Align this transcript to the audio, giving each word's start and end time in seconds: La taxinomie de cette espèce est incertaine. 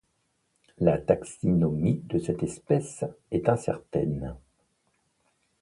La 0.79 0.97
taxinomie 0.97 1.99
de 2.05 2.17
cette 2.17 2.41
espèce 2.41 3.05
est 3.29 3.47
incertaine. 3.49 4.35